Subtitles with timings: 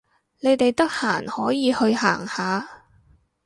[0.39, 2.67] 你哋得閒可以去行下